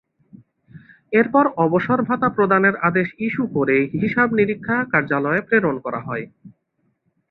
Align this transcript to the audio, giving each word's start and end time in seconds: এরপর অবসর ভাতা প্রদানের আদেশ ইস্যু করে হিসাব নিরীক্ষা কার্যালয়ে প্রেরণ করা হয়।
এরপর 1.13 1.45
অবসর 1.57 1.99
ভাতা 2.07 2.29
প্রদানের 2.29 2.75
আদেশ 2.87 3.07
ইস্যু 3.19 3.43
করে 3.55 3.77
হিসাব 3.93 4.27
নিরীক্ষা 4.37 4.77
কার্যালয়ে 4.93 5.41
প্রেরণ 5.47 5.75
করা 5.85 5.99
হয়। 6.07 6.25